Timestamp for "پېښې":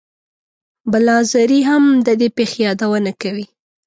2.37-2.59